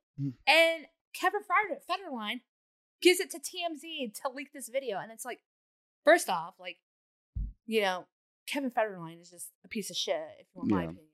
[0.47, 2.41] And Kevin Federline
[3.03, 4.99] gives it to TMZ to leak this video.
[4.99, 5.41] And it's like,
[6.05, 6.79] first off, like,
[7.67, 8.07] you know,
[8.47, 11.07] Kevin Federline is just a piece of shit, if you want my opinion.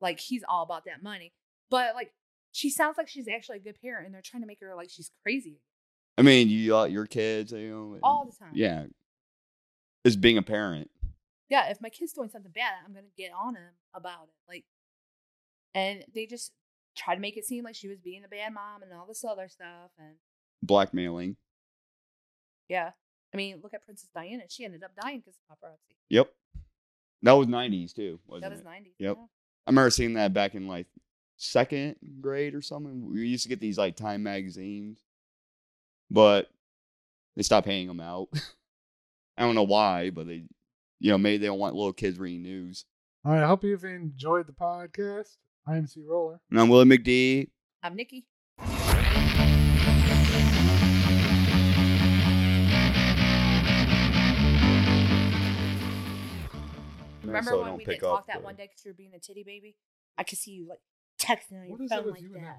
[0.00, 1.32] Like, he's all about that money.
[1.70, 2.12] But, like,
[2.52, 4.88] she sounds like she's actually a good parent, and they're trying to make her like
[4.90, 5.60] she's crazy
[6.16, 7.98] I mean, you got your kids, you know.
[8.02, 8.52] all the time.
[8.54, 8.86] Yeah.
[10.04, 10.90] Is being a parent.
[11.48, 14.34] Yeah, if my kid's doing something bad, I'm going to get on him about it.
[14.48, 14.64] Like,
[15.74, 16.52] and they just
[16.96, 19.24] tried to make it seem like she was being a bad mom and all this
[19.24, 19.90] other stuff.
[19.98, 20.14] And
[20.62, 21.36] Blackmailing.
[22.68, 22.90] yeah,
[23.32, 24.44] I mean, look at Princess Diana.
[24.48, 25.96] She ended up dying because of paparazzi.
[26.08, 26.32] Yep.
[27.22, 28.66] That was nineties too, wasn't that was it?
[28.66, 28.94] 90s.
[28.98, 29.16] Yep.
[29.18, 29.24] yeah.
[29.66, 30.86] I remember seeing that back in like
[31.36, 33.10] second grade or something.
[33.10, 34.98] We used to get these like Time magazines,
[36.10, 36.50] but
[37.36, 38.28] they stopped paying them out.
[39.36, 40.44] I don't know why, but they,
[41.00, 42.84] you know, maybe they don't want little kids reading news.
[43.24, 45.36] All right, I hope you've enjoyed the podcast.
[45.66, 46.40] I'm CRollur.
[46.50, 47.48] And I'm Willy McD.
[47.82, 48.26] I'm Nikki.
[57.22, 59.42] Remember so when we didn't talk that one day because you were being a titty
[59.42, 59.76] baby?
[60.18, 60.80] I could see you like
[61.18, 62.58] texting on your phone like that?